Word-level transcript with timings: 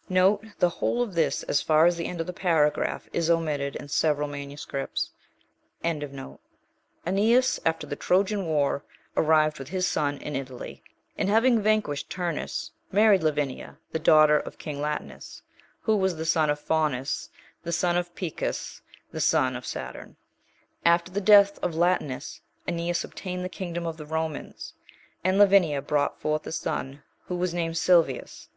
* 0.00 0.08
The 0.08 0.70
whole 0.76 1.02
of 1.02 1.12
this, 1.12 1.42
as 1.42 1.60
far 1.60 1.84
as 1.84 1.98
the 1.98 2.06
end 2.06 2.18
of 2.22 2.26
the 2.26 2.32
paragraph, 2.32 3.10
is 3.12 3.28
omitted 3.28 3.76
in 3.76 3.88
several 3.88 4.26
MSS. 4.26 5.10
Aeneas, 5.84 7.60
after 7.66 7.86
the 7.86 7.94
Trojan 7.94 8.46
war, 8.46 8.82
arrived 9.18 9.58
with 9.58 9.68
his 9.68 9.86
son 9.86 10.16
in 10.16 10.34
Italy; 10.34 10.82
and 11.18 11.28
Having 11.28 11.60
vanquished 11.60 12.08
Turnus, 12.08 12.70
married 12.90 13.22
Lavinia, 13.22 13.76
the 13.90 13.98
daughter 13.98 14.38
of 14.38 14.56
king 14.56 14.80
Latinus, 14.80 15.42
who 15.82 15.94
was 15.94 16.16
the 16.16 16.24
son 16.24 16.48
of 16.48 16.58
Faunus, 16.58 17.28
the 17.62 17.70
son 17.70 17.98
of 17.98 18.14
Picus, 18.14 18.80
the 19.10 19.20
son 19.20 19.54
of 19.54 19.66
Saturn. 19.66 20.16
After 20.86 21.12
the 21.12 21.20
death 21.20 21.58
of 21.62 21.74
Latinus, 21.74 22.40
Aeneas 22.66 23.04
obtained 23.04 23.44
the 23.44 23.50
kingdom 23.50 23.86
Of 23.86 23.98
the 23.98 24.06
Romans, 24.06 24.72
and 25.22 25.36
Lavinia 25.36 25.82
brought 25.82 26.18
forth 26.18 26.46
a 26.46 26.52
son, 26.52 27.02
who 27.26 27.36
was 27.36 27.52
named 27.52 27.76
Silvius. 27.76 28.48